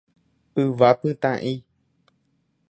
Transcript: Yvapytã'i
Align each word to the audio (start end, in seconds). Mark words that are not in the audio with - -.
Yvapytã'i 0.63 1.53